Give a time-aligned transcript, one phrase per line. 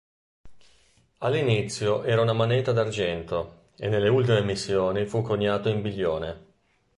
[1.19, 6.41] All'inizio era una moneta d'argento e nelle ultime emissioni fu coniato in biglione.